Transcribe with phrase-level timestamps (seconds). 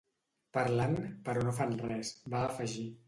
[0.57, 0.97] “Parlen,
[1.27, 2.89] però no fan res”, va afegir.